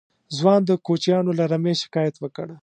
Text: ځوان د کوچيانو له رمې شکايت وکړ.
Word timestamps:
ځوان 0.37 0.59
د 0.65 0.71
کوچيانو 0.85 1.31
له 1.39 1.45
رمې 1.51 1.73
شکايت 1.83 2.15
وکړ. 2.19 2.47